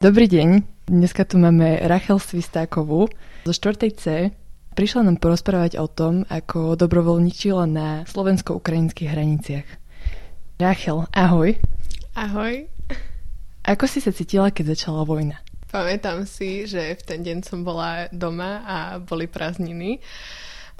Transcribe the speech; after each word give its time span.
Dobrý 0.00 0.32
deň, 0.32 0.64
dneska 0.88 1.28
tu 1.28 1.36
máme 1.36 1.76
Rachel 1.84 2.16
Svistákovú 2.16 3.12
zo 3.44 3.52
4. 3.52 3.84
C. 3.92 4.32
Prišla 4.72 5.04
nám 5.04 5.20
porozprávať 5.20 5.76
o 5.76 5.92
tom, 5.92 6.24
ako 6.24 6.72
dobrovoľničila 6.72 7.68
na 7.68 8.08
slovensko-ukrajinských 8.08 9.12
hraniciach. 9.12 9.68
Rachel, 10.56 11.04
ahoj. 11.12 11.52
Ahoj. 12.16 12.64
Ako 13.60 13.84
si 13.84 14.00
sa 14.00 14.08
cítila, 14.08 14.48
keď 14.48 14.72
začala 14.72 15.04
vojna? 15.04 15.36
Pamätám 15.68 16.24
si, 16.24 16.64
že 16.64 16.96
v 16.96 17.02
ten 17.04 17.20
deň 17.20 17.44
som 17.44 17.60
bola 17.60 18.08
doma 18.08 18.64
a 18.64 18.76
boli 19.04 19.28
prázdniny. 19.28 20.00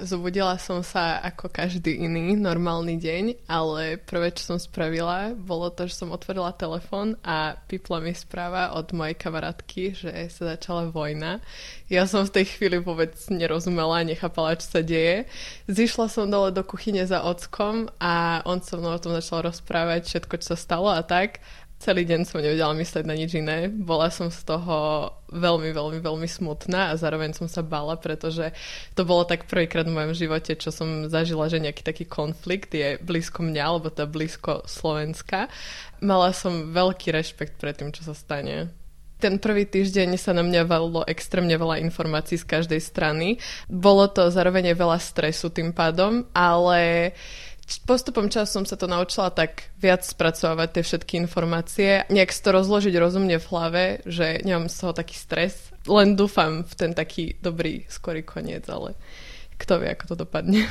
Zobudila 0.01 0.57
som 0.57 0.81
sa 0.81 1.21
ako 1.21 1.45
každý 1.53 1.93
iný 2.01 2.33
normálny 2.33 2.97
deň, 2.97 3.45
ale 3.45 4.01
prvé, 4.01 4.33
čo 4.33 4.53
som 4.53 4.57
spravila, 4.57 5.37
bolo 5.37 5.69
to, 5.69 5.85
že 5.85 5.93
som 5.93 6.09
otvorila 6.09 6.57
telefón 6.57 7.21
a 7.21 7.53
pipla 7.69 8.01
mi 8.01 8.09
správa 8.17 8.73
od 8.73 8.89
mojej 8.97 9.13
kamarátky, 9.13 9.93
že 9.93 10.09
sa 10.33 10.57
začala 10.57 10.89
vojna. 10.89 11.37
Ja 11.85 12.09
som 12.09 12.25
v 12.25 12.33
tej 12.33 12.49
chvíli 12.49 12.81
vôbec 12.81 13.13
nerozumela, 13.29 14.01
nechápala, 14.01 14.57
čo 14.57 14.73
sa 14.73 14.81
deje. 14.81 15.29
Zišla 15.69 16.09
som 16.09 16.33
dole 16.33 16.49
do 16.49 16.65
kuchyne 16.65 17.05
za 17.05 17.21
ockom 17.21 17.85
a 18.01 18.41
on 18.49 18.57
so 18.65 18.81
mnou 18.81 18.97
o 18.97 19.03
tom 19.03 19.13
začal 19.13 19.45
rozprávať 19.53 20.09
všetko, 20.09 20.33
čo 20.41 20.47
sa 20.53 20.57
stalo 20.57 20.89
a 20.89 21.05
tak. 21.05 21.45
Celý 21.81 22.05
deň 22.05 22.29
som 22.29 22.45
nevedela 22.45 22.77
mysleť 22.77 23.09
na 23.09 23.17
nič 23.17 23.33
iné. 23.33 23.65
Bola 23.65 24.13
som 24.13 24.29
z 24.29 24.45
toho 24.45 25.09
veľmi, 25.33 25.73
veľmi, 25.73 25.97
veľmi 25.97 26.29
smutná 26.29 26.93
a 26.93 26.99
zároveň 26.99 27.33
som 27.33 27.49
sa 27.49 27.65
bála, 27.65 27.97
pretože 27.97 28.53
to 28.93 29.01
bolo 29.01 29.25
tak 29.25 29.49
prvýkrát 29.49 29.89
v 29.89 29.97
mojom 29.97 30.13
živote, 30.13 30.53
čo 30.53 30.69
som 30.69 31.09
zažila, 31.09 31.49
že 31.49 31.57
nejaký 31.57 31.81
taký 31.81 32.05
konflikt 32.05 32.77
je 32.77 33.01
blízko 33.01 33.41
mňa, 33.41 33.63
alebo 33.65 33.89
je 33.89 34.05
blízko 34.05 34.61
Slovenska. 34.69 35.49
Mala 36.05 36.37
som 36.37 36.69
veľký 36.69 37.17
rešpekt 37.17 37.57
pred 37.57 37.73
tým, 37.73 37.89
čo 37.89 38.05
sa 38.05 38.13
stane. 38.13 38.69
Ten 39.17 39.41
prvý 39.41 39.65
týždeň 39.65 40.21
sa 40.21 40.37
na 40.37 40.45
mňa 40.45 40.65
valilo 40.69 41.01
extrémne 41.09 41.53
veľa 41.53 41.81
informácií 41.81 42.41
z 42.41 42.45
každej 42.45 42.81
strany. 42.81 43.41
Bolo 43.69 44.05
to 44.09 44.29
zároveň 44.29 44.73
veľa 44.77 44.97
stresu 45.01 45.49
tým 45.49 45.73
pádom, 45.73 46.29
ale 46.33 47.13
postupom 47.79 48.27
času 48.27 48.59
som 48.59 48.65
sa 48.67 48.75
to 48.75 48.89
naučila 48.89 49.31
tak 49.31 49.71
viac 49.79 50.03
spracovať 50.03 50.67
tie 50.75 50.83
všetky 50.83 51.13
informácie, 51.23 51.89
nejak 52.11 52.33
si 52.33 52.41
to 52.43 52.51
rozložiť 52.51 52.93
rozumne 52.99 53.39
v 53.39 53.49
hlave, 53.53 53.83
že 54.03 54.43
nemám 54.43 54.67
z 54.67 54.75
toho 54.81 54.91
taký 54.91 55.15
stres. 55.15 55.71
Len 55.87 56.19
dúfam 56.19 56.67
v 56.67 56.73
ten 56.75 56.91
taký 56.91 57.39
dobrý, 57.39 57.87
skorý 57.87 58.25
koniec, 58.27 58.67
ale 58.67 58.97
kto 59.55 59.79
vie, 59.79 59.93
ako 59.93 60.05
to 60.11 60.15
dopadne. 60.27 60.67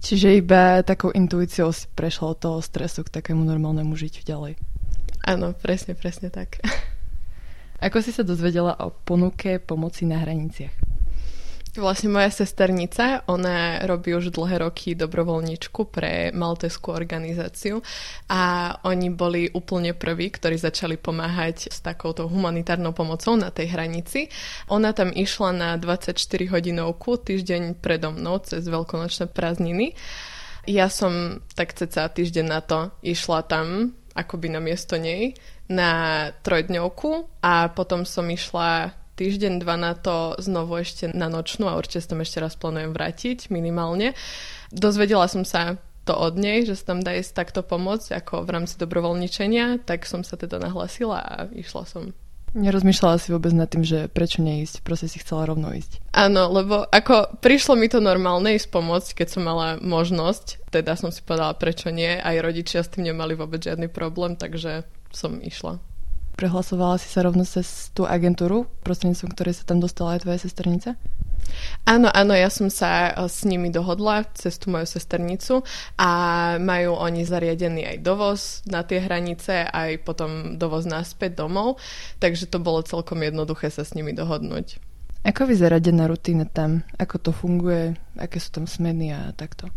Čiže 0.00 0.40
iba 0.40 0.80
takou 0.80 1.12
intuíciou 1.12 1.76
si 1.76 1.84
prešla 1.92 2.32
od 2.32 2.38
toho 2.40 2.58
stresu 2.64 3.04
k 3.04 3.20
takému 3.20 3.44
normálnemu 3.44 3.92
žiťu 3.92 4.24
ďalej. 4.24 4.56
Áno, 5.28 5.52
presne, 5.52 5.92
presne 5.92 6.32
tak. 6.32 6.56
Ako 7.84 8.00
si 8.00 8.08
sa 8.12 8.24
dozvedela 8.24 8.80
o 8.80 8.88
ponuke 8.88 9.60
pomoci 9.60 10.08
na 10.08 10.20
hraniciach? 10.24 10.79
Vlastne 11.70 12.10
moja 12.10 12.34
sesternica, 12.34 13.22
ona 13.30 13.86
robí 13.86 14.10
už 14.10 14.34
dlhé 14.34 14.58
roky 14.66 14.98
dobrovoľničku 14.98 15.86
pre 15.86 16.34
malteskú 16.34 16.90
organizáciu 16.90 17.78
a 18.26 18.74
oni 18.82 19.14
boli 19.14 19.46
úplne 19.54 19.94
prví, 19.94 20.34
ktorí 20.34 20.58
začali 20.58 20.98
pomáhať 20.98 21.70
s 21.70 21.78
takouto 21.78 22.26
humanitárnou 22.26 22.90
pomocou 22.90 23.38
na 23.38 23.54
tej 23.54 23.70
hranici. 23.70 24.26
Ona 24.66 24.90
tam 24.90 25.14
išla 25.14 25.50
na 25.54 25.70
24 25.78 26.18
hodinovku 26.50 27.22
týždeň 27.22 27.78
predo 27.78 28.10
mnou 28.10 28.42
cez 28.42 28.66
veľkonočné 28.66 29.30
prázdniny. 29.30 29.94
Ja 30.66 30.90
som 30.90 31.38
tak 31.54 31.78
ceca 31.78 32.10
týždeň 32.10 32.46
na 32.50 32.66
to 32.66 32.90
išla 33.06 33.46
tam 33.46 33.94
akoby 34.18 34.50
na 34.50 34.58
miesto 34.58 34.98
nej 34.98 35.38
na 35.70 36.26
trojdňovku 36.42 37.38
a 37.46 37.70
potom 37.70 38.02
som 38.02 38.26
išla 38.26 38.99
týždeň, 39.20 39.60
dva 39.60 39.76
na 39.76 39.92
to 39.92 40.40
znovu 40.40 40.80
ešte 40.80 41.12
na 41.12 41.28
nočnú 41.28 41.68
a 41.68 41.76
určite 41.76 42.00
sa 42.00 42.16
tam 42.16 42.24
ešte 42.24 42.40
raz 42.40 42.56
plánujem 42.56 42.96
vrátiť 42.96 43.52
minimálne. 43.52 44.16
Dozvedela 44.72 45.28
som 45.28 45.44
sa 45.44 45.76
to 46.08 46.16
od 46.16 46.40
nej, 46.40 46.64
že 46.64 46.80
sa 46.80 46.96
tam 46.96 47.04
dá 47.04 47.12
ísť 47.12 47.36
takto 47.36 47.60
pomôcť 47.60 48.16
ako 48.16 48.48
v 48.48 48.52
rámci 48.56 48.80
dobrovoľničenia, 48.80 49.84
tak 49.84 50.08
som 50.08 50.24
sa 50.24 50.40
teda 50.40 50.56
nahlasila 50.56 51.20
a 51.20 51.34
išla 51.52 51.84
som. 51.84 52.16
Nerozmýšľala 52.50 53.22
si 53.22 53.30
vôbec 53.30 53.54
nad 53.54 53.70
tým, 53.70 53.86
že 53.86 54.10
prečo 54.10 54.42
neísť, 54.42 54.82
proste 54.82 55.06
si 55.06 55.22
chcela 55.22 55.46
rovno 55.46 55.70
ísť. 55.70 56.02
Áno, 56.10 56.50
lebo 56.50 56.82
ako 56.82 57.38
prišlo 57.38 57.78
mi 57.78 57.86
to 57.86 58.02
normálne 58.02 58.58
ísť 58.58 58.74
pomôcť, 58.74 59.22
keď 59.22 59.28
som 59.30 59.46
mala 59.46 59.78
možnosť, 59.78 60.66
teda 60.74 60.98
som 60.98 61.14
si 61.14 61.22
povedala, 61.22 61.54
prečo 61.54 61.94
nie, 61.94 62.18
aj 62.18 62.42
rodičia 62.42 62.82
s 62.82 62.90
tým 62.90 63.06
nemali 63.06 63.38
vôbec 63.38 63.62
žiadny 63.62 63.86
problém, 63.86 64.34
takže 64.34 64.82
som 65.14 65.38
išla. 65.38 65.78
Prehlasovala 66.40 66.96
si 66.96 67.12
sa 67.12 67.20
rovno 67.20 67.44
cez 67.44 67.92
tú 67.92 68.08
agentúru, 68.08 68.64
prostredníctvom 68.80 69.36
ktorej 69.36 69.60
sa 69.60 69.68
tam 69.68 69.76
dostala 69.76 70.16
aj 70.16 70.24
tvoja 70.24 70.40
sesternica? 70.40 70.96
Áno, 71.84 72.08
áno, 72.08 72.32
ja 72.32 72.48
som 72.48 72.72
sa 72.72 73.12
eh, 73.12 73.28
s 73.28 73.44
nimi 73.44 73.68
dohodla 73.68 74.24
cez 74.32 74.56
tú 74.56 74.72
moju 74.72 74.88
sesternicu 74.88 75.60
a 76.00 76.10
majú 76.56 76.96
oni 76.96 77.28
zariadený 77.28 77.92
aj 77.92 77.96
dovoz 78.00 78.40
na 78.64 78.80
tie 78.88 79.04
hranice, 79.04 79.68
aj 79.68 80.00
potom 80.00 80.56
dovoz 80.56 80.88
naspäť 80.88 81.44
domov, 81.44 81.76
takže 82.24 82.48
to 82.48 82.56
bolo 82.56 82.80
celkom 82.88 83.20
jednoduché 83.20 83.68
sa 83.68 83.84
s 83.84 83.92
nimi 83.92 84.16
dohodnúť. 84.16 84.80
Ako 85.20 85.44
vyzerá 85.44 85.76
denná 85.76 86.08
rutina 86.08 86.48
tam? 86.48 86.80
Ako 86.96 87.20
to 87.20 87.36
funguje? 87.36 88.00
Aké 88.16 88.40
sú 88.40 88.56
tam 88.56 88.64
smeny 88.64 89.12
a 89.12 89.36
takto? 89.36 89.68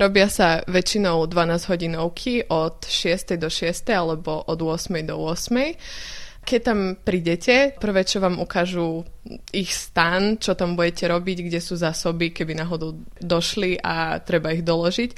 Robia 0.00 0.28
sa 0.32 0.64
väčšinou 0.64 1.28
12 1.28 1.68
hodinovky 1.68 2.48
od 2.48 2.88
6. 2.88 3.36
do 3.36 3.52
6. 3.52 3.92
alebo 3.92 4.40
od 4.48 4.58
8. 4.58 5.04
do 5.04 5.20
8. 5.20 6.42
Keď 6.42 6.60
tam 6.64 6.98
prídete, 6.98 7.70
prvé, 7.78 8.02
čo 8.02 8.18
vám 8.18 8.42
ukážu 8.42 9.06
ich 9.54 9.70
stan, 9.70 10.42
čo 10.42 10.58
tam 10.58 10.74
budete 10.74 11.06
robiť, 11.06 11.46
kde 11.46 11.60
sú 11.62 11.78
zásoby, 11.78 12.34
keby 12.34 12.58
náhodou 12.58 12.98
došli 13.22 13.78
a 13.78 14.18
treba 14.18 14.50
ich 14.50 14.66
doložiť. 14.66 15.10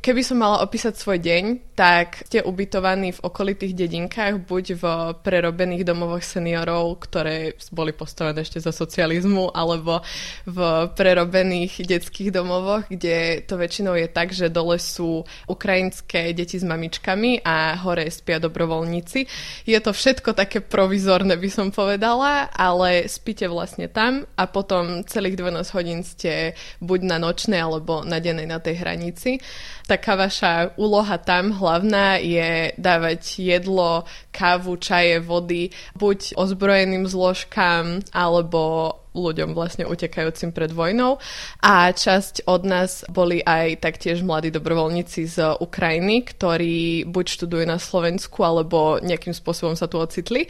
Keby 0.00 0.24
som 0.24 0.40
mala 0.40 0.64
opísať 0.64 0.96
svoj 0.96 1.20
deň, 1.20 1.76
tak 1.76 2.24
ste 2.24 2.40
ubytovaní 2.40 3.12
v 3.12 3.20
okolitých 3.20 3.76
dedinkách, 3.84 4.48
buď 4.48 4.64
v 4.80 4.84
prerobených 5.20 5.84
domovoch 5.84 6.24
seniorov, 6.24 7.04
ktoré 7.04 7.52
boli 7.68 7.92
postavené 7.92 8.40
ešte 8.40 8.64
za 8.64 8.72
socializmu, 8.72 9.52
alebo 9.52 10.00
v 10.48 10.88
prerobených 10.96 11.84
detských 11.84 12.32
domovoch, 12.32 12.88
kde 12.88 13.44
to 13.44 13.60
väčšinou 13.60 13.92
je 13.92 14.08
tak, 14.08 14.32
že 14.32 14.48
dole 14.48 14.80
sú 14.80 15.20
ukrajinské 15.44 16.32
deti 16.32 16.56
s 16.56 16.64
mamičkami 16.64 17.44
a 17.44 17.76
hore 17.84 18.08
spia 18.08 18.40
dobrovoľníci. 18.40 19.28
Je 19.68 19.78
to 19.84 19.92
všetko 19.92 20.32
také 20.32 20.64
provizorné, 20.64 21.36
by 21.36 21.50
som 21.52 21.68
povedala, 21.68 22.48
ale 22.56 23.04
spíte 23.04 23.44
vlastne 23.52 23.92
tam 23.92 24.24
a 24.32 24.48
potom 24.48 25.04
celých 25.04 25.36
12 25.44 25.76
hodín 25.76 26.00
ste 26.08 26.56
buď 26.80 27.00
na 27.04 27.20
nočnej 27.20 27.60
alebo 27.60 28.00
na 28.00 28.16
dennej 28.16 28.48
na 28.48 28.64
tej 28.64 28.80
hranici 28.80 29.44
taká 29.90 30.14
vaša 30.14 30.78
úloha 30.78 31.18
tam 31.18 31.50
hlavná 31.50 32.22
je 32.22 32.70
dávať 32.78 33.42
jedlo, 33.42 34.06
kávu, 34.30 34.78
čaje, 34.78 35.18
vody 35.18 35.74
buď 35.98 36.38
ozbrojeným 36.38 37.10
zložkám 37.10 38.06
alebo 38.14 38.94
ľuďom 39.10 39.58
vlastne 39.58 39.90
utekajúcim 39.90 40.54
pred 40.54 40.70
vojnou. 40.70 41.18
A 41.58 41.90
časť 41.90 42.46
od 42.46 42.62
nás 42.62 43.02
boli 43.10 43.42
aj 43.42 43.82
taktiež 43.82 44.22
mladí 44.22 44.54
dobrovoľníci 44.54 45.20
z 45.26 45.58
Ukrajiny, 45.58 46.22
ktorí 46.30 47.10
buď 47.10 47.26
študujú 47.26 47.64
na 47.66 47.82
Slovensku, 47.82 48.46
alebo 48.46 49.02
nejakým 49.02 49.34
spôsobom 49.34 49.74
sa 49.74 49.90
tu 49.90 49.98
ocitli 49.98 50.46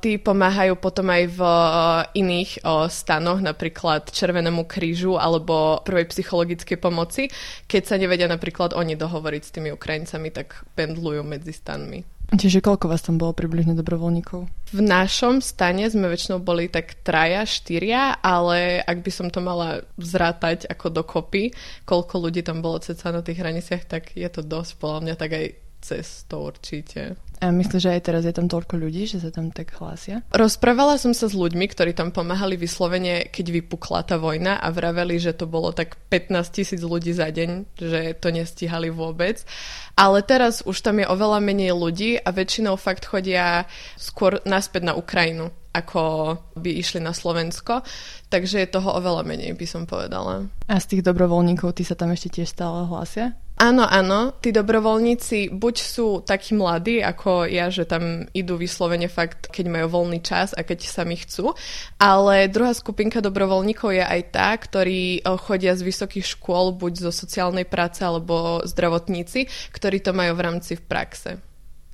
tí 0.00 0.16
pomáhajú 0.16 0.80
potom 0.80 1.12
aj 1.12 1.24
v 1.36 1.40
eh, 1.44 1.60
iných 2.18 2.50
eh, 2.60 2.88
stanoch, 2.88 3.38
napríklad 3.44 4.08
Červenému 4.08 4.64
krížu 4.64 5.20
alebo 5.20 5.84
prvej 5.84 6.08
psychologickej 6.08 6.80
pomoci. 6.80 7.28
Keď 7.68 7.82
sa 7.84 8.00
nevedia 8.00 8.26
napríklad 8.26 8.72
oni 8.72 8.96
dohovoriť 8.96 9.42
s 9.44 9.54
tými 9.54 9.70
Ukrajincami, 9.70 10.32
tak 10.32 10.64
pendlujú 10.74 11.20
medzi 11.22 11.52
stanmi. 11.52 12.20
Čiže 12.30 12.62
koľko 12.62 12.86
vás 12.86 13.02
tam 13.02 13.18
bolo 13.18 13.34
približne 13.34 13.74
dobrovoľníkov? 13.74 14.46
V 14.70 14.80
našom 14.86 15.42
stane 15.42 15.82
sme 15.90 16.06
väčšinou 16.06 16.38
boli 16.38 16.70
tak 16.70 17.02
traja, 17.02 17.42
štyria, 17.42 18.22
ale 18.22 18.78
ak 18.86 19.02
by 19.02 19.10
som 19.10 19.26
to 19.34 19.42
mala 19.42 19.82
zrátať 19.98 20.70
ako 20.70 20.94
dokopy, 21.02 21.50
koľko 21.82 22.30
ľudí 22.30 22.46
tam 22.46 22.62
bolo 22.62 22.78
ceca 22.78 23.10
na 23.10 23.26
tých 23.26 23.42
hraniciach, 23.42 23.82
tak 23.82 24.14
je 24.14 24.30
to 24.30 24.46
dosť, 24.46 24.78
podľa 24.78 25.00
mňa 25.10 25.14
tak 25.18 25.30
aj 25.34 25.69
cez 25.80 26.28
to 26.28 26.44
určite. 26.44 27.16
A 27.40 27.48
myslíš, 27.48 27.88
že 27.88 27.94
aj 27.96 28.02
teraz 28.04 28.22
je 28.28 28.36
tam 28.36 28.52
toľko 28.52 28.76
ľudí, 28.76 29.08
že 29.08 29.16
sa 29.16 29.32
tam 29.32 29.48
tak 29.48 29.72
hlásia? 29.80 30.20
Rozprávala 30.28 31.00
som 31.00 31.16
sa 31.16 31.24
s 31.24 31.32
ľuďmi, 31.32 31.72
ktorí 31.72 31.96
tam 31.96 32.12
pomáhali 32.12 32.60
vyslovene, 32.60 33.32
keď 33.32 33.46
vypukla 33.48 34.04
tá 34.04 34.20
vojna 34.20 34.60
a 34.60 34.68
vraveli, 34.68 35.16
že 35.16 35.32
to 35.32 35.48
bolo 35.48 35.72
tak 35.72 35.96
15 36.12 36.36
tisíc 36.52 36.84
ľudí 36.84 37.16
za 37.16 37.32
deň, 37.32 37.80
že 37.80 38.12
to 38.20 38.28
nestíhali 38.28 38.92
vôbec. 38.92 39.40
Ale 39.96 40.20
teraz 40.20 40.60
už 40.68 40.84
tam 40.84 41.00
je 41.00 41.08
oveľa 41.08 41.40
menej 41.40 41.72
ľudí 41.72 42.20
a 42.20 42.28
väčšinou 42.28 42.76
fakt 42.76 43.08
chodia 43.08 43.64
skôr 43.96 44.44
naspäť 44.44 44.92
na 44.92 44.94
Ukrajinu, 45.00 45.48
ako 45.72 46.36
by 46.60 46.70
išli 46.76 47.00
na 47.00 47.16
Slovensko. 47.16 47.80
Takže 48.28 48.60
je 48.60 48.68
toho 48.68 49.00
oveľa 49.00 49.24
menej, 49.24 49.56
by 49.56 49.64
som 49.64 49.88
povedala. 49.88 50.44
A 50.68 50.76
z 50.76 50.92
tých 50.92 51.02
dobrovoľníkov, 51.08 51.72
ty 51.72 51.88
sa 51.88 51.96
tam 51.96 52.12
ešte 52.12 52.36
tiež 52.36 52.52
stále 52.52 52.84
hlásia? 52.84 53.32
Áno, 53.60 53.84
áno, 53.84 54.32
tí 54.40 54.56
dobrovoľníci 54.56 55.52
buď 55.52 55.76
sú 55.76 56.24
takí 56.24 56.56
mladí 56.56 57.04
ako 57.04 57.44
ja, 57.44 57.68
že 57.68 57.84
tam 57.84 58.24
idú 58.32 58.56
vyslovene 58.56 59.04
fakt, 59.04 59.52
keď 59.52 59.68
majú 59.68 60.00
voľný 60.00 60.24
čas 60.24 60.56
a 60.56 60.64
keď 60.64 60.88
sami 60.88 61.20
chcú, 61.20 61.52
ale 62.00 62.48
druhá 62.48 62.72
skupinka 62.72 63.20
dobrovoľníkov 63.20 63.92
je 63.92 64.00
aj 64.00 64.20
tá, 64.32 64.56
ktorí 64.56 65.20
eh, 65.20 65.36
chodia 65.36 65.76
z 65.76 65.84
vysokých 65.84 66.40
škôl, 66.40 66.72
buď 66.72 67.04
zo 67.04 67.12
sociálnej 67.12 67.68
práce 67.68 68.00
alebo 68.00 68.64
zdravotníci, 68.64 69.44
ktorí 69.76 70.00
to 70.00 70.16
majú 70.16 70.40
v 70.40 70.44
rámci 70.48 70.80
v 70.80 70.84
praxe. 70.88 71.30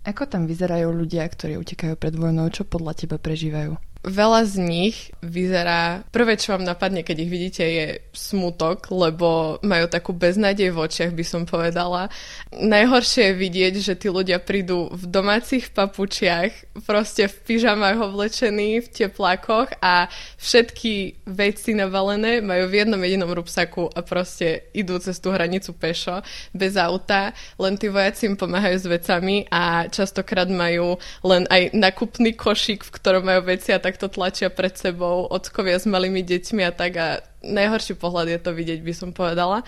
Ako 0.07 0.31
tam 0.31 0.47
vyzerajú 0.47 0.87
ľudia, 0.95 1.27
ktorí 1.27 1.59
utekajú 1.59 1.99
pred 1.99 2.15
vojnou? 2.15 2.47
Čo 2.47 2.63
podľa 2.63 2.95
teba 2.95 3.19
prežívajú? 3.19 3.75
Veľa 4.07 4.47
z 4.47 4.55
nich 4.63 4.97
vyzerá, 5.19 6.07
prvé 6.15 6.39
čo 6.39 6.55
vám 6.55 6.63
napadne, 6.63 7.03
keď 7.03 7.17
ich 7.27 7.31
vidíte, 7.31 7.65
je 7.67 7.87
smutok, 8.15 8.87
lebo 8.95 9.59
majú 9.67 9.91
takú 9.91 10.15
beznádej 10.15 10.71
v 10.71 10.79
očiach, 10.87 11.11
by 11.11 11.25
som 11.27 11.43
povedala. 11.43 12.07
Najhoršie 12.55 13.35
je 13.35 13.41
vidieť, 13.43 13.75
že 13.83 13.99
tí 13.99 14.07
ľudia 14.07 14.39
prídu 14.39 14.87
v 14.95 15.05
domácich 15.11 15.75
papučiach, 15.75 16.79
proste 16.87 17.27
v 17.27 17.37
pyžamách 17.51 17.99
oblečení, 17.99 18.79
v 18.79 18.89
teplákoch 18.89 19.75
a 19.83 20.07
všetky 20.39 21.27
veci 21.27 21.75
navalené 21.75 22.39
majú 22.39 22.71
v 22.71 22.87
jednom 22.87 23.03
jedinom 23.03 23.35
rúbsaku 23.35 23.91
a 23.91 24.07
proste 24.07 24.71
idú 24.71 25.03
cez 25.03 25.19
tú 25.19 25.35
hranicu 25.35 25.75
pešo, 25.75 26.23
bez 26.55 26.79
auta, 26.79 27.35
len 27.59 27.75
tí 27.75 27.91
vojaci 27.91 28.31
im 28.31 28.39
pomáhajú 28.39 28.77
s 28.79 28.87
vecami 28.87 29.51
a 29.51 29.91
častokrát 29.91 30.47
majú 30.47 30.95
len 31.27 31.43
aj 31.51 31.75
nakupný 31.75 32.39
košík, 32.39 32.87
v 32.87 32.95
ktorom 32.95 33.27
majú 33.27 33.51
veci 33.51 33.75
a 33.75 33.83
tak 33.83 33.96
takto 33.97 34.13
tlačia 34.13 34.53
pred 34.53 34.77
sebou 34.77 35.25
ockovia 35.25 35.81
s 35.81 35.89
malými 35.89 36.21
deťmi 36.21 36.69
a 36.69 36.71
tak 36.77 36.93
a 37.01 37.09
najhorší 37.41 37.97
pohľad 37.97 38.29
je 38.29 38.41
to 38.45 38.53
vidieť, 38.53 38.85
by 38.85 38.93
som 38.93 39.17
povedala. 39.17 39.65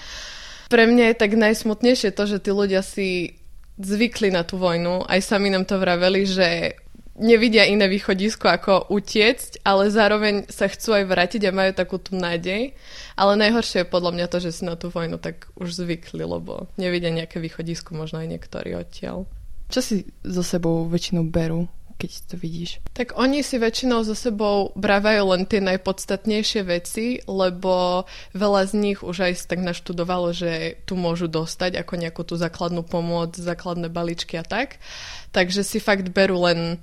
Pre 0.68 0.84
mňa 0.84 1.04
je 1.08 1.16
tak 1.16 1.32
najsmutnejšie 1.32 2.12
to, 2.12 2.28
že 2.28 2.44
tí 2.44 2.52
ľudia 2.52 2.84
si 2.84 3.40
zvykli 3.80 4.28
na 4.28 4.44
tú 4.44 4.60
vojnu, 4.60 5.08
aj 5.08 5.24
sami 5.24 5.48
nám 5.48 5.64
to 5.64 5.80
vraveli, 5.80 6.28
že 6.28 6.76
nevidia 7.16 7.64
iné 7.64 7.88
východisko 7.88 8.52
ako 8.52 8.92
utiecť, 8.92 9.64
ale 9.64 9.88
zároveň 9.88 10.44
sa 10.52 10.68
chcú 10.68 10.92
aj 10.92 11.08
vrátiť 11.08 11.48
a 11.48 11.56
majú 11.56 11.72
takú 11.72 11.96
tú 11.96 12.20
nádej. 12.20 12.76
Ale 13.16 13.32
najhoršie 13.40 13.82
je 13.82 13.90
podľa 13.90 14.12
mňa 14.12 14.26
to, 14.28 14.38
že 14.44 14.60
si 14.60 14.62
na 14.68 14.76
tú 14.76 14.92
vojnu 14.92 15.16
tak 15.16 15.48
už 15.56 15.72
zvykli, 15.72 16.20
lebo 16.20 16.68
nevidia 16.76 17.08
nejaké 17.08 17.40
východisko, 17.40 17.96
možno 17.96 18.20
aj 18.20 18.28
niektorí 18.28 18.76
odtiaľ. 18.76 19.24
Čo 19.72 19.80
si 19.80 19.96
so 20.20 20.44
sebou 20.44 20.84
väčšinou 20.84 21.24
berú 21.32 21.64
keď 21.98 22.10
to 22.30 22.34
vidíš? 22.38 22.78
Tak 22.94 23.18
oni 23.18 23.42
si 23.42 23.58
väčšinou 23.58 24.06
so 24.06 24.14
sebou 24.14 24.70
brávajú 24.78 25.34
len 25.34 25.42
tie 25.44 25.58
najpodstatnejšie 25.58 26.62
veci, 26.62 27.18
lebo 27.26 28.06
veľa 28.32 28.62
z 28.70 28.72
nich 28.78 28.98
už 29.02 29.28
aj 29.28 29.50
tak 29.50 29.60
naštudovalo, 29.60 30.30
že 30.30 30.78
tu 30.86 30.94
môžu 30.94 31.26
dostať 31.26 31.74
ako 31.82 31.92
nejakú 31.98 32.22
tú 32.22 32.38
základnú 32.38 32.86
pomoc, 32.86 33.34
základné 33.34 33.90
balíčky 33.90 34.38
a 34.38 34.46
tak. 34.46 34.78
Takže 35.34 35.66
si 35.66 35.82
fakt 35.82 36.14
berú 36.14 36.46
len 36.46 36.78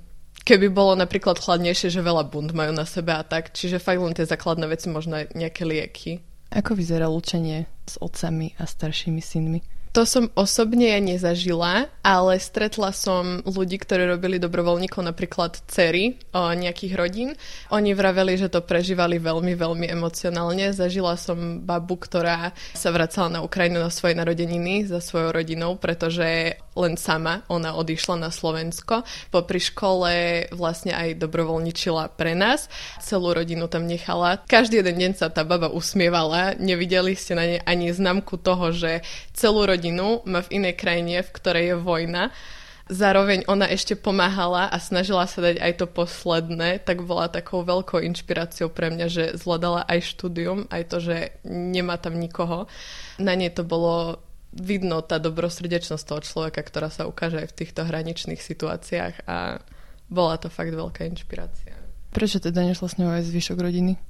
keby 0.46 0.70
bolo 0.70 0.94
napríklad 0.94 1.40
chladnejšie, 1.40 1.90
že 1.90 2.04
veľa 2.04 2.28
bund 2.28 2.54
majú 2.54 2.70
na 2.70 2.86
sebe 2.86 3.16
a 3.16 3.24
tak. 3.26 3.50
Čiže 3.56 3.82
fakt 3.82 3.98
len 3.98 4.14
tie 4.14 4.28
základné 4.28 4.68
veci, 4.70 4.86
možno 4.92 5.24
nejaké 5.34 5.66
lieky. 5.66 6.22
Ako 6.54 6.78
vyzerá 6.78 7.10
učenie 7.10 7.66
s 7.88 7.98
otcami 7.98 8.54
a 8.60 8.68
staršími 8.68 9.18
synmi? 9.18 9.75
To 9.96 10.04
som 10.04 10.28
osobne 10.36 10.92
ja 10.92 11.00
nezažila, 11.00 11.88
ale 12.04 12.36
stretla 12.36 12.92
som 12.92 13.40
ľudí, 13.48 13.80
ktorí 13.80 14.04
robili 14.04 14.36
dobrovoľníkov, 14.36 15.00
napríklad 15.00 15.56
cery 15.72 16.20
o 16.36 16.52
nejakých 16.52 17.00
rodín. 17.00 17.32
Oni 17.72 17.96
vraveli, 17.96 18.36
že 18.36 18.52
to 18.52 18.60
prežívali 18.60 19.16
veľmi, 19.16 19.56
veľmi 19.56 19.88
emocionálne. 19.88 20.76
Zažila 20.76 21.16
som 21.16 21.64
babu, 21.64 21.96
ktorá 21.96 22.52
sa 22.76 22.92
vracala 22.92 23.40
na 23.40 23.40
Ukrajinu 23.40 23.80
na 23.80 23.88
svoje 23.88 24.12
narodeniny 24.12 24.84
za 24.84 25.00
svojou 25.00 25.32
rodinou, 25.32 25.80
pretože 25.80 26.60
len 26.76 27.00
sama 27.00 27.42
ona 27.48 27.72
odišla 27.72 28.20
na 28.20 28.30
Slovensko. 28.30 29.02
Popri 29.32 29.58
škole 29.58 30.46
vlastne 30.52 30.92
aj 30.92 31.16
dobrovoľničila 31.18 32.14
pre 32.14 32.36
nás. 32.36 32.68
Celú 33.00 33.32
rodinu 33.32 33.66
tam 33.66 33.88
nechala. 33.88 34.44
Každý 34.44 34.84
jeden 34.84 35.00
deň 35.00 35.12
sa 35.16 35.32
tá 35.32 35.42
baba 35.42 35.72
usmievala. 35.72 36.54
Nevideli 36.60 37.16
ste 37.16 37.32
na 37.32 37.44
nej 37.48 37.60
ani 37.64 37.90
známku 37.90 38.36
toho, 38.36 38.70
že 38.70 39.00
celú 39.32 39.64
rodinu, 39.64 40.20
má 40.28 40.44
v 40.44 40.60
inej 40.60 40.76
krajine, 40.76 41.24
v 41.24 41.30
ktorej 41.32 41.64
je 41.72 41.76
vojna. 41.80 42.30
Zároveň 42.86 43.42
ona 43.50 43.66
ešte 43.66 43.98
pomáhala 43.98 44.70
a 44.70 44.78
snažila 44.78 45.26
sa 45.26 45.42
dať 45.42 45.58
aj 45.58 45.72
to 45.82 45.86
posledné, 45.90 46.78
tak 46.86 47.02
bola 47.02 47.26
takou 47.26 47.66
veľkou 47.66 47.98
inšpiráciou 47.98 48.70
pre 48.70 48.94
mňa, 48.94 49.06
že 49.10 49.24
zvládala 49.34 49.82
aj 49.90 50.14
štúdium, 50.14 50.70
aj 50.70 50.82
to, 50.86 51.02
že 51.02 51.16
nemá 51.42 51.98
tam 51.98 52.14
nikoho. 52.14 52.70
Na 53.18 53.34
nej 53.34 53.50
to 53.50 53.66
bolo 53.66 54.22
vidno 54.56 55.04
tá 55.04 55.20
dobrosrdečnosť 55.20 56.04
toho 56.04 56.20
človeka, 56.24 56.60
ktorá 56.64 56.88
sa 56.88 57.04
ukáže 57.04 57.44
aj 57.44 57.48
v 57.52 57.56
týchto 57.62 57.84
hraničných 57.84 58.40
situáciách 58.40 59.28
a 59.28 59.60
bola 60.08 60.36
to 60.40 60.48
fakt 60.48 60.72
veľká 60.72 61.04
inšpirácia. 61.06 61.76
Prečo 62.10 62.40
teda 62.40 62.64
nešla 62.64 62.88
s 62.88 62.96
ňou 62.96 63.10
aj 63.12 63.28
zvyšok 63.28 63.58
rodiny? 63.60 64.00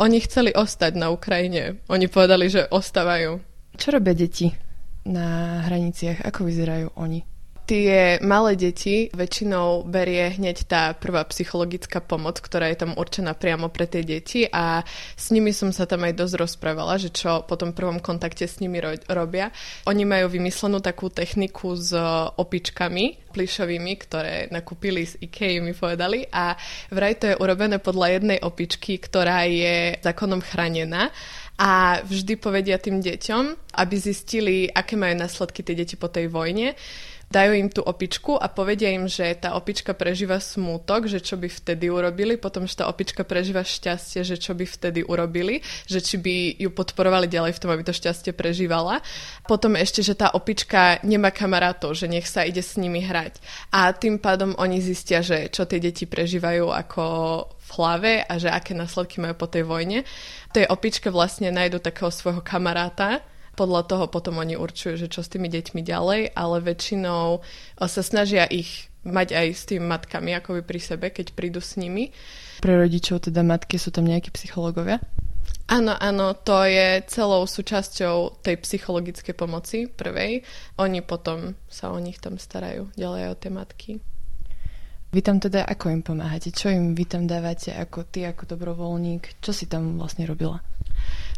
Oni 0.00 0.18
chceli 0.24 0.56
ostať 0.56 0.96
na 0.96 1.12
Ukrajine. 1.12 1.82
Oni 1.92 2.08
povedali, 2.08 2.48
že 2.48 2.64
ostávajú. 2.72 3.42
Čo 3.76 3.88
robia 3.92 4.16
deti? 4.16 4.70
na 5.06 5.60
hraniciach? 5.64 6.24
Ako 6.24 6.44
vyzerajú 6.44 6.92
oni? 6.96 7.24
Tie 7.70 8.18
malé 8.18 8.58
deti 8.58 9.06
väčšinou 9.14 9.86
berie 9.86 10.34
hneď 10.34 10.66
tá 10.66 10.90
prvá 10.90 11.22
psychologická 11.30 12.02
pomoc, 12.02 12.42
ktorá 12.42 12.66
je 12.66 12.82
tam 12.82 12.98
určená 12.98 13.38
priamo 13.38 13.70
pre 13.70 13.86
tie 13.86 14.02
deti 14.02 14.42
a 14.50 14.82
s 15.14 15.30
nimi 15.30 15.54
som 15.54 15.70
sa 15.70 15.86
tam 15.86 16.02
aj 16.02 16.18
dosť 16.18 16.34
rozprávala, 16.34 16.98
že 16.98 17.14
čo 17.14 17.46
po 17.46 17.54
tom 17.54 17.70
prvom 17.70 18.02
kontakte 18.02 18.42
s 18.42 18.58
nimi 18.58 18.82
ro- 18.82 18.98
robia. 19.06 19.54
Oni 19.86 20.02
majú 20.02 20.34
vymyslenú 20.34 20.82
takú 20.82 21.14
techniku 21.14 21.78
s 21.78 21.94
opičkami 22.34 23.30
plišovými, 23.30 23.92
ktoré 24.02 24.50
nakúpili 24.50 25.06
z 25.06 25.22
IKEA, 25.22 25.62
mi 25.62 25.70
povedali. 25.70 26.26
A 26.26 26.58
vraj 26.90 27.22
to 27.22 27.30
je 27.30 27.38
urobené 27.38 27.78
podľa 27.78 28.18
jednej 28.18 28.38
opičky, 28.42 28.98
ktorá 28.98 29.46
je 29.46 29.94
zákonom 30.02 30.42
chránená. 30.42 31.14
A 31.60 32.02
vždy 32.02 32.34
povedia 32.40 32.82
tým 32.82 32.98
deťom, 32.98 33.76
aby 33.78 33.94
zistili, 33.94 34.66
aké 34.66 34.98
majú 34.98 35.14
následky 35.14 35.62
tie 35.62 35.78
deti 35.78 35.94
po 35.94 36.08
tej 36.08 36.32
vojne, 36.32 36.74
dajú 37.30 37.54
im 37.54 37.70
tú 37.70 37.86
opičku 37.86 38.34
a 38.34 38.50
povedia 38.50 38.90
im, 38.90 39.06
že 39.06 39.38
tá 39.38 39.54
opička 39.54 39.94
prežíva 39.94 40.42
smútok, 40.42 41.06
že 41.06 41.22
čo 41.22 41.38
by 41.38 41.46
vtedy 41.46 41.86
urobili, 41.86 42.34
potom, 42.34 42.66
že 42.66 42.82
tá 42.82 42.90
opička 42.90 43.22
prežíva 43.22 43.62
šťastie, 43.62 44.26
že 44.26 44.34
čo 44.34 44.50
by 44.58 44.66
vtedy 44.66 45.06
urobili, 45.06 45.62
že 45.86 46.02
či 46.02 46.18
by 46.18 46.58
ju 46.58 46.70
podporovali 46.74 47.30
ďalej 47.30 47.54
v 47.54 47.60
tom, 47.62 47.70
aby 47.70 47.86
to 47.86 47.94
šťastie 47.94 48.34
prežívala. 48.34 48.98
Potom 49.46 49.78
ešte, 49.78 50.02
že 50.02 50.18
tá 50.18 50.34
opička 50.34 50.98
nemá 51.06 51.30
kamarátov, 51.30 51.94
že 51.94 52.10
nech 52.10 52.26
sa 52.26 52.42
ide 52.42 52.66
s 52.66 52.74
nimi 52.74 52.98
hrať. 52.98 53.38
A 53.70 53.94
tým 53.94 54.18
pádom 54.18 54.58
oni 54.58 54.82
zistia, 54.82 55.22
že 55.22 55.46
čo 55.54 55.70
tie 55.70 55.78
deti 55.78 56.10
prežívajú 56.10 56.66
ako 56.66 57.04
v 57.46 57.70
hlave 57.78 58.12
a 58.26 58.34
že 58.42 58.50
aké 58.50 58.74
následky 58.74 59.22
majú 59.22 59.38
po 59.38 59.46
tej 59.46 59.62
vojne. 59.62 60.02
Tej 60.50 60.66
opičke 60.66 61.14
vlastne 61.14 61.54
nájdu 61.54 61.78
takého 61.78 62.10
svojho 62.10 62.42
kamaráta, 62.42 63.22
podľa 63.60 63.84
toho 63.84 64.04
potom 64.08 64.40
oni 64.40 64.56
určujú, 64.56 64.96
že 64.96 65.12
čo 65.12 65.20
s 65.20 65.28
tými 65.28 65.52
deťmi 65.52 65.84
ďalej, 65.84 66.32
ale 66.32 66.56
väčšinou 66.64 67.44
sa 67.76 68.00
snažia 68.00 68.48
ich 68.48 68.88
mať 69.04 69.36
aj 69.36 69.46
s 69.52 69.68
tými 69.68 69.84
matkami 69.84 70.32
akoby 70.32 70.64
pri 70.64 70.80
sebe, 70.80 71.12
keď 71.12 71.36
prídu 71.36 71.60
s 71.60 71.76
nimi. 71.76 72.08
Pre 72.64 72.72
rodičov, 72.72 73.28
teda 73.28 73.44
matky, 73.44 73.76
sú 73.76 73.92
tam 73.92 74.08
nejakí 74.08 74.32
psychológovia? 74.32 74.96
Áno, 75.68 75.92
áno, 75.92 76.32
to 76.40 76.64
je 76.64 77.04
celou 77.06 77.44
súčasťou 77.44 78.40
tej 78.40 78.56
psychologickej 78.64 79.34
pomoci 79.36 79.86
prvej. 79.92 80.40
Oni 80.80 81.04
potom 81.04 81.52
sa 81.68 81.92
o 81.92 81.98
nich 82.00 82.16
tam 82.16 82.40
starajú 82.40 82.88
ďalej 82.96 83.22
o 83.28 83.34
tie 83.36 83.50
matky. 83.52 83.92
Vy 85.10 85.20
tam 85.26 85.42
teda 85.42 85.66
ako 85.66 85.90
im 85.90 86.02
pomáhate? 86.06 86.54
Čo 86.54 86.70
im 86.70 86.94
vy 86.94 87.02
tam 87.02 87.26
dávate 87.26 87.74
ako 87.74 88.06
ty, 88.06 88.26
ako 88.26 88.46
dobrovoľník? 88.46 89.42
Čo 89.42 89.50
si 89.50 89.66
tam 89.66 89.98
vlastne 89.98 90.22
robila? 90.22 90.62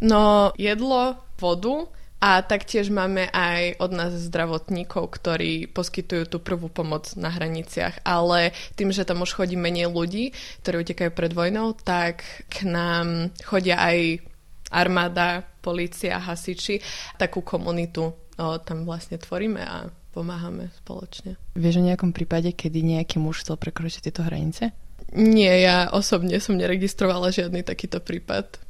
No, 0.05 0.53
jedlo, 0.61 1.17
vodu, 1.41 1.89
a 2.23 2.39
taktiež 2.39 2.87
máme 2.95 3.27
aj 3.35 3.83
od 3.83 3.91
nás 3.91 4.15
zdravotníkov, 4.15 5.11
ktorí 5.11 5.67
poskytujú 5.67 6.31
tú 6.31 6.39
prvú 6.39 6.71
pomoc 6.71 7.19
na 7.19 7.35
hraniciach. 7.35 8.07
Ale 8.07 8.55
tým, 8.79 8.95
že 8.95 9.03
tam 9.03 9.27
už 9.27 9.35
chodí 9.35 9.59
menej 9.59 9.91
ľudí, 9.91 10.31
ktorí 10.63 10.87
utekajú 10.87 11.11
pred 11.11 11.35
vojnou, 11.35 11.75
tak 11.75 12.23
k 12.47 12.63
nám 12.71 13.35
chodia 13.43 13.83
aj 13.83 14.23
armáda, 14.71 15.43
policia, 15.43 16.23
hasiči. 16.23 16.79
Takú 17.19 17.43
komunitu 17.43 18.15
o, 18.15 18.15
tam 18.63 18.87
vlastne 18.87 19.19
tvoríme 19.19 19.59
a 19.59 19.91
pomáhame 20.15 20.71
spoločne. 20.79 21.35
Vieš 21.59 21.83
o 21.83 21.87
nejakom 21.91 22.15
prípade, 22.15 22.55
kedy 22.55 22.87
nejaký 22.87 23.19
muž 23.19 23.43
chcel 23.43 23.59
prekročiť 23.59 24.07
tieto 24.07 24.23
hranice? 24.23 24.71
Nie, 25.13 25.59
ja 25.59 25.91
osobne 25.91 26.39
som 26.39 26.55
neregistrovala 26.55 27.35
žiadny 27.35 27.67
takýto 27.67 27.99
prípad 27.99 28.63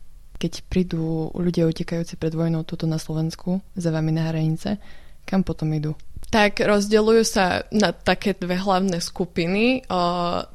keď 0.43 0.67
prídu 0.67 1.31
ľudia 1.39 1.71
utekajúci 1.71 2.19
pred 2.19 2.35
vojnou 2.35 2.67
tuto 2.67 2.91
na 2.91 2.99
Slovensku 2.99 3.63
za 3.79 3.95
vami 3.95 4.11
na 4.11 4.27
hranice, 4.27 4.83
kam 5.23 5.47
potom 5.47 5.71
idú? 5.71 5.95
Tak 6.35 6.65
rozdeľujú 6.65 7.23
sa 7.29 7.69
na 7.71 7.93
také 7.93 8.35
dve 8.35 8.59
hlavné 8.59 8.99
skupiny. 8.99 9.85
O, 9.87 10.01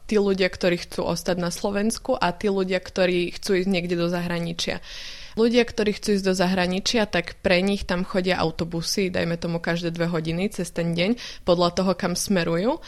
tí 0.10 0.18
ľudia, 0.20 0.50
ktorí 0.50 0.82
chcú 0.82 1.06
ostať 1.08 1.38
na 1.38 1.54
Slovensku 1.54 2.18
a 2.18 2.34
tí 2.34 2.50
ľudia, 2.52 2.82
ktorí 2.82 3.32
chcú 3.38 3.62
ísť 3.62 3.70
niekde 3.70 3.96
do 3.96 4.10
zahraničia. 4.10 4.84
Ľudia, 5.38 5.64
ktorí 5.70 5.94
chcú 5.94 6.18
ísť 6.18 6.26
do 6.26 6.34
zahraničia, 6.34 7.06
tak 7.06 7.38
pre 7.46 7.62
nich 7.62 7.86
tam 7.86 8.02
chodia 8.02 8.42
autobusy, 8.42 9.14
dajme 9.14 9.38
tomu 9.38 9.62
každé 9.62 9.94
dve 9.94 10.10
hodiny 10.10 10.50
cez 10.50 10.74
ten 10.74 10.98
deň, 10.98 11.46
podľa 11.46 11.78
toho, 11.78 11.94
kam 11.94 12.18
smerujú. 12.18 12.82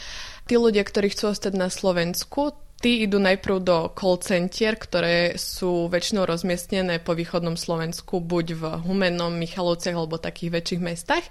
Tí 0.50 0.58
ľudia, 0.58 0.82
ktorí 0.82 1.14
chcú 1.14 1.30
ostať 1.30 1.54
na 1.54 1.70
Slovensku, 1.70 2.58
Tí 2.80 3.04
idú 3.04 3.20
najprv 3.20 3.56
do 3.60 3.92
call 3.92 4.16
center, 4.24 4.72
ktoré 4.72 5.36
sú 5.36 5.92
väčšinou 5.92 6.24
rozmiestnené 6.24 6.96
po 7.04 7.12
východnom 7.12 7.52
Slovensku, 7.52 8.24
buď 8.24 8.46
v 8.56 8.62
Humennom, 8.88 9.36
Michalovciach 9.36 9.92
alebo 9.92 10.16
takých 10.16 10.56
väčších 10.56 10.80
mestách. 10.80 11.28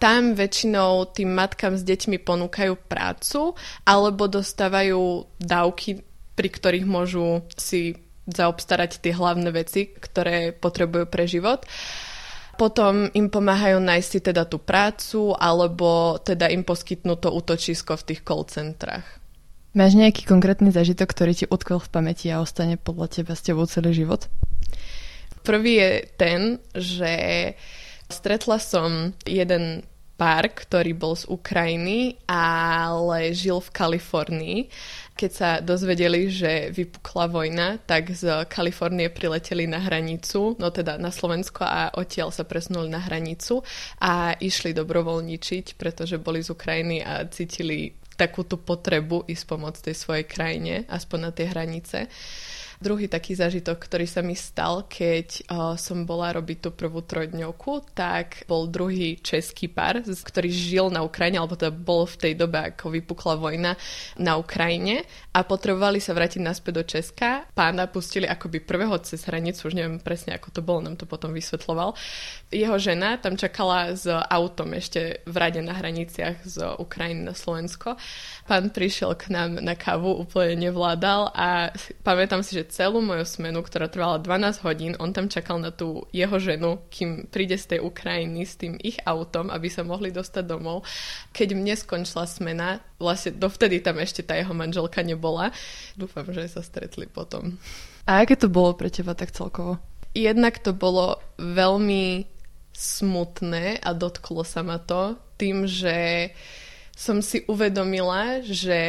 Tam 0.00 0.32
väčšinou 0.32 1.12
tým 1.12 1.36
matkám 1.36 1.76
s 1.76 1.84
deťmi 1.84 2.24
ponúkajú 2.24 2.88
prácu 2.88 3.52
alebo 3.84 4.32
dostávajú 4.32 5.28
dávky, 5.36 6.00
pri 6.32 6.48
ktorých 6.48 6.88
môžu 6.88 7.44
si 7.52 7.92
zaobstarať 8.24 9.04
tie 9.04 9.12
hlavné 9.12 9.52
veci, 9.52 9.92
ktoré 9.92 10.56
potrebujú 10.56 11.04
pre 11.04 11.28
život 11.28 11.68
potom 12.58 13.06
im 13.14 13.30
pomáhajú 13.30 13.78
nájsť 13.78 14.08
si 14.10 14.18
teda 14.18 14.42
tú 14.42 14.58
prácu 14.58 15.30
alebo 15.38 16.18
teda 16.18 16.50
im 16.50 16.66
poskytnú 16.66 17.14
to 17.22 17.30
útočisko 17.30 17.94
v 17.94 18.06
tých 18.10 18.20
call 18.26 18.42
centrách. 18.50 19.17
Máš 19.78 19.94
nejaký 19.94 20.26
konkrétny 20.26 20.74
zažitok, 20.74 21.14
ktorý 21.14 21.38
ti 21.38 21.46
utkvel 21.46 21.78
v 21.78 21.92
pamäti 21.94 22.26
a 22.34 22.42
ostane 22.42 22.74
podľa 22.74 23.14
teba 23.14 23.38
s 23.38 23.46
tebou 23.46 23.62
celý 23.70 23.94
život? 23.94 24.26
Prvý 25.46 25.78
je 25.78 25.92
ten, 26.18 26.58
že 26.74 27.14
stretla 28.10 28.58
som 28.58 29.14
jeden 29.22 29.86
pár, 30.18 30.50
ktorý 30.50 30.98
bol 30.98 31.14
z 31.14 31.30
Ukrajiny, 31.30 32.18
ale 32.26 33.30
žil 33.30 33.62
v 33.62 33.70
Kalifornii. 33.70 34.58
Keď 35.14 35.30
sa 35.30 35.62
dozvedeli, 35.62 36.26
že 36.26 36.74
vypukla 36.74 37.30
vojna, 37.30 37.78
tak 37.78 38.10
z 38.10 38.50
Kalifornie 38.50 39.14
prileteli 39.14 39.70
na 39.70 39.78
hranicu, 39.78 40.58
no 40.58 40.74
teda 40.74 40.98
na 40.98 41.14
Slovensko 41.14 41.62
a 41.62 41.94
odtiaľ 41.94 42.34
sa 42.34 42.42
presunuli 42.42 42.90
na 42.90 42.98
hranicu 42.98 43.62
a 44.02 44.34
išli 44.42 44.74
dobrovoľničiť, 44.74 45.78
pretože 45.78 46.18
boli 46.18 46.42
z 46.42 46.50
Ukrajiny 46.50 46.98
a 47.06 47.22
cítili 47.30 47.94
takú 48.18 48.42
tú 48.42 48.58
potrebu 48.58 49.22
ísť 49.30 49.44
pomôcť 49.46 49.80
tej 49.88 49.96
svojej 49.96 50.26
krajine, 50.26 50.82
aspoň 50.90 51.18
na 51.22 51.30
tie 51.30 51.46
hranice. 51.46 51.98
Druhý 52.78 53.10
taký 53.10 53.34
zažitok, 53.34 53.74
ktorý 53.74 54.06
sa 54.06 54.22
mi 54.22 54.38
stal, 54.38 54.86
keď 54.86 55.50
uh, 55.50 55.74
som 55.74 56.06
bola 56.06 56.30
robiť 56.30 56.62
tú 56.62 56.70
prvú 56.70 57.02
trojdňovku, 57.02 57.90
tak 57.90 58.46
bol 58.46 58.70
druhý 58.70 59.18
český 59.18 59.66
pár, 59.66 59.98
ktorý 60.06 60.46
žil 60.46 60.86
na 60.86 61.02
Ukrajine, 61.02 61.42
alebo 61.42 61.58
teda 61.58 61.74
bol 61.74 62.06
v 62.06 62.14
tej 62.14 62.32
dobe, 62.38 62.70
ako 62.70 62.94
vypukla 62.94 63.34
vojna 63.34 63.74
na 64.14 64.38
Ukrajine 64.38 65.02
a 65.34 65.42
potrebovali 65.42 65.98
sa 65.98 66.14
vrátiť 66.14 66.38
naspäť 66.38 66.72
do 66.78 66.84
Česka. 66.86 67.50
Pána 67.50 67.90
pustili 67.90 68.30
akoby 68.30 68.62
prvého 68.62 68.94
cez 69.02 69.26
hranicu, 69.26 69.66
už 69.66 69.74
neviem 69.74 69.98
presne, 69.98 70.38
ako 70.38 70.54
to 70.54 70.62
bolo, 70.62 70.78
nám 70.78 70.94
to 70.94 71.10
potom 71.10 71.34
vysvetloval. 71.34 71.98
Jeho 72.54 72.78
žena 72.78 73.18
tam 73.18 73.34
čakala 73.34 73.98
s 73.98 74.06
autom 74.06 74.70
ešte 74.78 75.26
v 75.26 75.34
rade 75.34 75.58
na 75.66 75.74
hraniciach 75.74 76.46
z 76.46 76.62
Ukrajiny 76.78 77.26
na 77.26 77.34
Slovensko. 77.34 77.98
Pán 78.46 78.70
prišiel 78.70 79.18
k 79.18 79.34
nám 79.34 79.58
na 79.58 79.74
kávu, 79.74 80.14
úplne 80.14 80.70
nevládal 80.70 81.34
a 81.34 81.74
pamätám 82.06 82.46
si, 82.46 82.54
že 82.54 82.67
celú 82.68 83.00
moju 83.00 83.24
smenu, 83.24 83.64
ktorá 83.64 83.88
trvala 83.88 84.20
12 84.20 84.64
hodín, 84.64 84.92
on 85.00 85.10
tam 85.16 85.26
čakal 85.26 85.56
na 85.58 85.72
tú 85.72 86.06
jeho 86.12 86.36
ženu, 86.36 86.84
kým 86.92 87.26
príde 87.26 87.56
z 87.56 87.76
tej 87.76 87.80
Ukrajiny 87.84 88.44
s 88.44 88.60
tým 88.60 88.76
ich 88.78 89.00
autom, 89.02 89.48
aby 89.48 89.72
sa 89.72 89.82
mohli 89.82 90.12
dostať 90.12 90.44
domov. 90.44 90.84
Keď 91.32 91.48
mne 91.56 91.74
skončila 91.74 92.28
smena, 92.28 92.84
vlastne 93.00 93.34
dovtedy 93.34 93.80
tam 93.80 93.98
ešte 93.98 94.22
tá 94.22 94.36
jeho 94.36 94.52
manželka 94.52 95.00
nebola. 95.00 95.50
Dúfam, 95.96 96.28
že 96.28 96.46
sa 96.48 96.60
stretli 96.60 97.08
potom. 97.08 97.56
A 98.08 98.24
aké 98.24 98.36
to 98.36 98.52
bolo 98.52 98.76
pre 98.76 98.92
teba 98.92 99.12
tak 99.12 99.32
celkovo? 99.32 99.76
Jednak 100.16 100.60
to 100.64 100.72
bolo 100.72 101.20
veľmi 101.36 102.24
smutné 102.72 103.82
a 103.82 103.90
dotklo 103.90 104.46
sa 104.46 104.62
ma 104.62 104.78
to 104.78 105.18
tým, 105.34 105.66
že 105.66 106.30
som 106.98 107.22
si 107.22 107.46
uvedomila, 107.46 108.42
že 108.42 108.80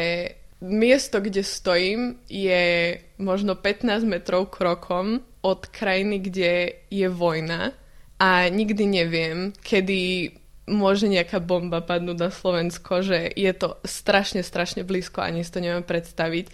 miesto, 0.60 1.20
kde 1.20 1.40
stojím, 1.44 2.20
je 2.28 2.96
možno 3.16 3.56
15 3.56 4.04
metrov 4.04 4.52
krokom 4.52 5.24
od 5.40 5.60
krajiny, 5.72 6.20
kde 6.20 6.52
je 6.92 7.08
vojna 7.08 7.72
a 8.20 8.48
nikdy 8.52 8.84
neviem, 8.84 9.56
kedy 9.64 10.32
môže 10.70 11.10
nejaká 11.10 11.40
bomba 11.42 11.82
padnúť 11.82 12.18
na 12.20 12.30
Slovensko, 12.30 13.02
že 13.02 13.32
je 13.32 13.52
to 13.56 13.80
strašne, 13.82 14.44
strašne 14.44 14.86
blízko, 14.86 15.24
ani 15.24 15.42
si 15.42 15.50
to 15.50 15.58
neviem 15.58 15.82
predstaviť. 15.82 16.52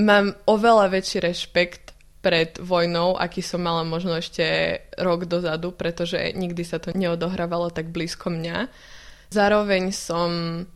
Mám 0.00 0.38
oveľa 0.48 0.88
väčší 0.88 1.20
rešpekt 1.20 1.92
pred 2.22 2.56
vojnou, 2.62 3.18
aký 3.18 3.42
som 3.42 3.60
mala 3.60 3.82
možno 3.82 4.14
ešte 4.14 4.78
rok 4.96 5.26
dozadu, 5.26 5.74
pretože 5.74 6.32
nikdy 6.32 6.62
sa 6.62 6.78
to 6.78 6.94
neodohrávalo 6.94 7.74
tak 7.74 7.90
blízko 7.90 8.30
mňa. 8.30 8.70
Zároveň 9.32 9.96
som 9.96 10.28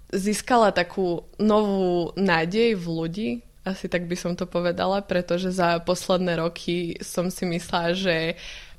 získala 0.09 0.73
takú 0.73 1.29
novú 1.37 2.17
nádej 2.17 2.73
v 2.73 2.87
ľudí, 2.89 3.31
asi 3.69 3.91
tak 3.91 4.09
by 4.09 4.17
som 4.17 4.33
to 4.33 4.49
povedala, 4.49 5.05
pretože 5.05 5.53
za 5.53 5.77
posledné 5.85 6.41
roky 6.41 6.97
som 7.05 7.29
si 7.29 7.45
myslela, 7.45 7.93
že 7.93 8.17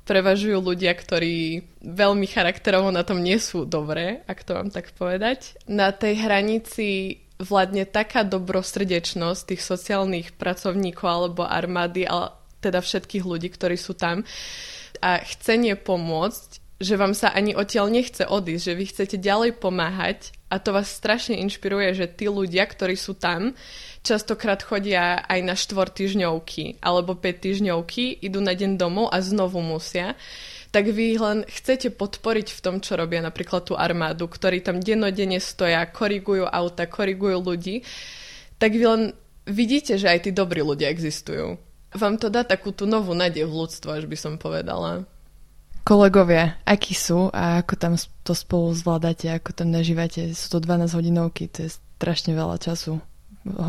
prevažujú 0.08 0.64
ľudia, 0.64 0.96
ktorí 0.96 1.62
veľmi 1.84 2.26
charakterovo 2.26 2.88
na 2.88 3.04
tom 3.04 3.20
nie 3.20 3.36
sú 3.36 3.68
dobré, 3.68 4.24
ak 4.24 4.42
to 4.42 4.56
mám 4.56 4.72
tak 4.72 4.90
povedať. 4.96 5.60
Na 5.68 5.92
tej 5.92 6.26
hranici 6.26 7.20
vládne 7.38 7.86
taká 7.86 8.24
dobrosrdečnosť 8.26 9.54
tých 9.54 9.62
sociálnych 9.62 10.34
pracovníkov 10.34 11.06
alebo 11.06 11.46
armády, 11.46 12.08
ale 12.08 12.34
teda 12.58 12.82
všetkých 12.82 13.22
ľudí, 13.22 13.52
ktorí 13.52 13.78
sú 13.78 13.94
tam 13.94 14.26
a 14.98 15.22
chcenie 15.22 15.78
pomôcť 15.78 16.67
že 16.78 16.94
vám 16.94 17.10
sa 17.14 17.34
ani 17.34 17.58
odtiaľ 17.58 17.90
nechce 17.90 18.22
odísť, 18.22 18.64
že 18.64 18.78
vy 18.78 18.84
chcete 18.86 19.16
ďalej 19.18 19.58
pomáhať 19.58 20.30
a 20.46 20.62
to 20.62 20.70
vás 20.70 20.88
strašne 20.88 21.34
inšpiruje, 21.42 21.90
že 21.98 22.06
tí 22.06 22.30
ľudia, 22.30 22.64
ktorí 22.64 22.94
sú 22.94 23.18
tam, 23.18 23.58
častokrát 24.06 24.62
chodia 24.62 25.20
aj 25.26 25.40
na 25.42 25.58
štvortýžňovky 25.58 26.78
alebo 26.78 27.18
5 27.18 27.44
týždňovky, 27.44 28.22
idú 28.22 28.38
na 28.38 28.54
deň 28.54 28.78
domov 28.78 29.10
a 29.10 29.18
znovu 29.18 29.58
musia 29.58 30.14
tak 30.68 30.92
vy 30.92 31.16
len 31.16 31.48
chcete 31.48 31.96
podporiť 31.96 32.52
v 32.52 32.60
tom, 32.60 32.76
čo 32.84 33.00
robia 33.00 33.24
napríklad 33.24 33.64
tú 33.64 33.74
armádu, 33.74 34.28
ktorí 34.28 34.60
tam 34.60 34.84
dennodenne 34.84 35.40
stoja, 35.40 35.88
korigujú 35.88 36.44
auta, 36.44 36.84
korigujú 36.84 37.40
ľudí, 37.40 37.80
tak 38.60 38.76
vy 38.76 38.84
len 38.84 39.02
vidíte, 39.48 39.96
že 39.96 40.12
aj 40.12 40.28
tí 40.28 40.30
dobrí 40.36 40.60
ľudia 40.60 40.92
existujú. 40.92 41.56
Vám 41.96 42.20
to 42.20 42.28
dá 42.28 42.44
takú 42.44 42.76
tú 42.76 42.84
novú 42.84 43.16
nádej 43.16 43.48
v 43.48 43.56
ľudstvo, 43.64 43.96
až 43.96 44.04
by 44.04 44.16
som 44.20 44.36
povedala. 44.36 45.08
Kolegovia, 45.88 46.60
akí 46.68 46.92
sú 46.92 47.32
a 47.32 47.64
ako 47.64 47.74
tam 47.80 47.96
to 48.20 48.36
spolu 48.36 48.76
zvládate, 48.76 49.32
ako 49.32 49.56
tam 49.56 49.72
nažívate? 49.72 50.36
Sú 50.36 50.52
to 50.52 50.58
12 50.60 50.92
hodinovky, 50.92 51.48
to 51.48 51.64
je 51.64 51.80
strašne 51.96 52.36
veľa 52.36 52.60
času. 52.60 53.00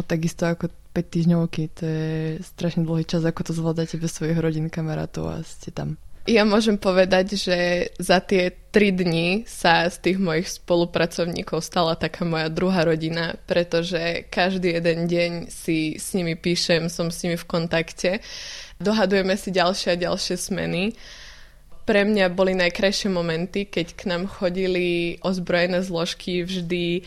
Takisto 0.04 0.44
ako 0.52 0.68
5 0.68 1.16
týždňovky, 1.16 1.72
to 1.72 1.84
je 1.88 2.44
strašne 2.44 2.84
dlhý 2.84 3.08
čas, 3.08 3.24
ako 3.24 3.48
to 3.48 3.56
zvládate 3.56 3.96
bez 3.96 4.12
svojich 4.12 4.36
rodín, 4.36 4.68
kamarátov 4.68 5.32
a 5.32 5.40
ste 5.48 5.72
tam. 5.72 5.96
Ja 6.28 6.44
môžem 6.44 6.76
povedať, 6.76 7.40
že 7.40 7.88
za 7.96 8.20
tie 8.20 8.52
3 8.52 9.00
dni 9.00 9.48
sa 9.48 9.88
z 9.88 10.12
tých 10.12 10.20
mojich 10.20 10.52
spolupracovníkov 10.60 11.64
stala 11.64 11.96
taká 11.96 12.28
moja 12.28 12.52
druhá 12.52 12.84
rodina, 12.84 13.40
pretože 13.48 14.28
každý 14.28 14.76
jeden 14.76 15.08
deň 15.08 15.32
si 15.48 15.96
s 15.96 16.12
nimi 16.12 16.36
píšem, 16.36 16.92
som 16.92 17.08
s 17.08 17.24
nimi 17.24 17.40
v 17.40 17.48
kontakte, 17.48 18.20
dohadujeme 18.76 19.40
si 19.40 19.56
ďalšie 19.56 19.96
a 19.96 20.02
ďalšie 20.04 20.36
smeny 20.36 21.00
pre 21.90 22.06
mňa 22.06 22.30
boli 22.30 22.54
najkrajšie 22.54 23.10
momenty, 23.10 23.66
keď 23.66 23.98
k 23.98 24.14
nám 24.14 24.30
chodili 24.30 25.18
ozbrojené 25.26 25.82
zložky 25.82 26.46
vždy 26.46 27.02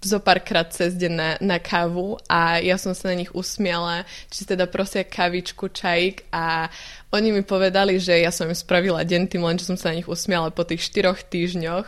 zo 0.00 0.24
párkrát 0.24 0.72
cez 0.72 0.96
deň 0.96 1.12
na, 1.12 1.30
na 1.44 1.58
kávu 1.60 2.16
a 2.24 2.56
ja 2.64 2.80
som 2.80 2.96
sa 2.96 3.12
na 3.12 3.20
nich 3.20 3.28
usmiala, 3.36 4.08
či 4.32 4.48
teda 4.48 4.64
prosia 4.64 5.04
kavičku, 5.04 5.68
čajík 5.68 6.32
a 6.32 6.72
oni 7.12 7.28
mi 7.28 7.44
povedali, 7.44 8.00
že 8.00 8.16
ja 8.16 8.32
som 8.32 8.48
im 8.48 8.56
spravila 8.56 9.04
deň 9.04 9.28
tým 9.28 9.44
len, 9.44 9.60
že 9.60 9.68
som 9.68 9.76
sa 9.76 9.92
na 9.92 10.00
nich 10.00 10.08
usmiala 10.08 10.48
po 10.48 10.64
tých 10.64 10.80
štyroch 10.88 11.20
týždňoch, 11.20 11.84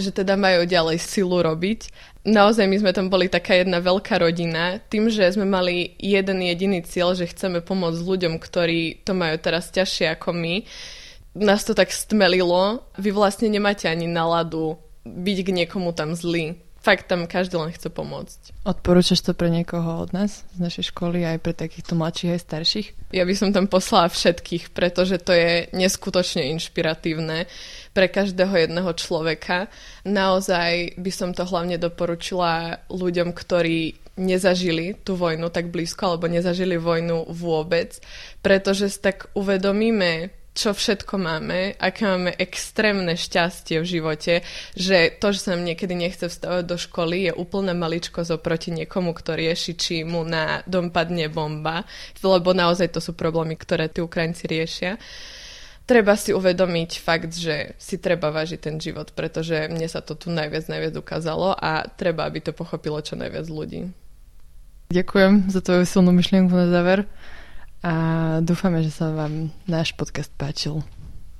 že 0.00 0.16
teda 0.16 0.40
majú 0.40 0.64
ďalej 0.64 0.96
silu 0.96 1.44
robiť. 1.44 1.92
Naozaj 2.24 2.64
my 2.72 2.76
sme 2.80 2.92
tam 2.96 3.12
boli 3.12 3.28
taká 3.28 3.60
jedna 3.60 3.84
veľká 3.84 4.16
rodina, 4.16 4.80
tým, 4.88 5.12
že 5.12 5.28
sme 5.28 5.44
mali 5.44 5.92
jeden 6.00 6.40
jediný 6.40 6.80
cieľ, 6.88 7.12
že 7.12 7.28
chceme 7.28 7.60
pomôcť 7.60 8.00
ľuďom, 8.00 8.40
ktorí 8.40 9.04
to 9.04 9.12
majú 9.12 9.36
teraz 9.36 9.68
ťažšie 9.68 10.16
ako 10.16 10.32
my, 10.32 10.64
nás 11.34 11.62
to 11.64 11.74
tak 11.74 11.92
stmelilo. 11.94 12.82
Vy 12.98 13.10
vlastne 13.14 13.46
nemáte 13.50 13.86
ani 13.86 14.10
náladu 14.10 14.78
byť 15.06 15.38
k 15.46 15.50
niekomu 15.54 15.94
tam 15.94 16.14
zlý. 16.14 16.58
Fakt 16.80 17.12
tam 17.12 17.28
každý 17.28 17.60
len 17.60 17.76
chce 17.76 17.92
pomôcť. 17.92 18.64
Odporúčaš 18.64 19.20
to 19.20 19.36
pre 19.36 19.52
niekoho 19.52 20.00
od 20.00 20.16
nás, 20.16 20.48
z 20.56 20.64
našej 20.64 20.96
školy, 20.96 21.28
aj 21.28 21.44
pre 21.44 21.52
takýchto 21.52 21.92
mladších 21.92 22.32
aj 22.32 22.40
starších? 22.40 22.88
Ja 23.12 23.28
by 23.28 23.34
som 23.36 23.52
tam 23.52 23.68
poslala 23.68 24.08
všetkých, 24.08 24.72
pretože 24.72 25.20
to 25.20 25.36
je 25.36 25.68
neskutočne 25.76 26.48
inšpiratívne 26.56 27.44
pre 27.92 28.08
každého 28.08 28.64
jedného 28.64 28.96
človeka. 28.96 29.68
Naozaj 30.08 30.96
by 30.96 31.12
som 31.12 31.36
to 31.36 31.44
hlavne 31.44 31.76
doporučila 31.76 32.80
ľuďom, 32.88 33.36
ktorí 33.36 34.00
nezažili 34.16 34.96
tú 35.04 35.20
vojnu 35.20 35.52
tak 35.52 35.68
blízko 35.68 36.16
alebo 36.16 36.32
nezažili 36.32 36.80
vojnu 36.80 37.28
vôbec, 37.28 38.00
pretože 38.40 38.88
si 38.88 38.98
tak 39.04 39.28
uvedomíme, 39.36 40.39
čo 40.60 40.76
všetko 40.76 41.16
máme, 41.16 41.80
aké 41.80 42.04
máme 42.04 42.36
extrémne 42.36 43.16
šťastie 43.16 43.80
v 43.80 43.86
živote, 43.88 44.34
že 44.76 45.16
to, 45.16 45.32
že 45.32 45.40
sa 45.40 45.56
nám 45.56 45.64
niekedy 45.64 45.96
nechce 45.96 46.28
vstávať 46.28 46.68
do 46.68 46.76
školy, 46.76 47.24
je 47.24 47.32
úplne 47.32 47.72
maličko 47.72 48.20
oproti 48.28 48.68
niekomu, 48.76 49.16
kto 49.16 49.40
rieši, 49.40 49.72
či 49.72 49.94
mu 50.04 50.20
na 50.20 50.60
dom 50.68 50.92
padne 50.92 51.32
bomba, 51.32 51.88
lebo 52.20 52.52
naozaj 52.52 52.92
to 52.92 53.00
sú 53.00 53.16
problémy, 53.16 53.56
ktoré 53.56 53.88
tí 53.88 54.04
Ukrajinci 54.04 54.44
riešia 54.44 55.00
treba 55.90 56.14
si 56.14 56.30
uvedomiť 56.30 57.02
fakt, 57.02 57.34
že 57.34 57.74
si 57.74 57.98
treba 57.98 58.30
vážiť 58.30 58.62
ten 58.62 58.78
život, 58.78 59.10
pretože 59.10 59.66
mne 59.66 59.90
sa 59.90 59.98
to 59.98 60.14
tu 60.14 60.30
najviac, 60.30 60.70
najviac 60.70 60.94
ukázalo 60.94 61.50
a 61.50 61.82
treba, 61.82 62.30
aby 62.30 62.38
to 62.38 62.54
pochopilo 62.54 63.02
čo 63.02 63.18
najviac 63.18 63.50
ľudí. 63.50 63.90
Ďakujem 64.94 65.50
za 65.50 65.58
tvoju 65.58 65.82
silnú 65.82 66.14
myšlienku 66.14 66.54
na 66.54 66.70
záver 66.70 67.10
a 67.80 67.94
dúfame, 68.44 68.84
že 68.84 68.92
sa 68.92 69.08
vám 69.08 69.48
náš 69.64 69.96
podcast 69.96 70.28
páčil. 70.36 70.84